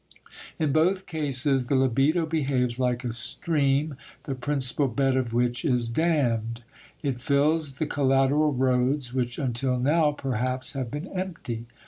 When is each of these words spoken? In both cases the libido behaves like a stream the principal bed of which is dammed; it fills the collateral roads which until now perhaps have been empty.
In 0.57 0.71
both 0.71 1.05
cases 1.05 1.67
the 1.67 1.75
libido 1.75 2.25
behaves 2.25 2.79
like 2.79 3.03
a 3.03 3.11
stream 3.13 3.93
the 4.23 4.33
principal 4.33 4.87
bed 4.87 5.15
of 5.15 5.31
which 5.31 5.63
is 5.63 5.89
dammed; 5.89 6.63
it 7.03 7.21
fills 7.21 7.75
the 7.77 7.85
collateral 7.85 8.51
roads 8.51 9.13
which 9.13 9.37
until 9.37 9.77
now 9.77 10.11
perhaps 10.11 10.73
have 10.73 10.89
been 10.89 11.07
empty. 11.09 11.67